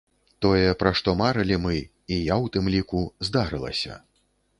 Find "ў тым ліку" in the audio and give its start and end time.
2.43-3.03